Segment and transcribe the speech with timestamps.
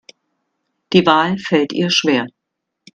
[0.93, 2.25] Die Wahl fällt ihr schwer.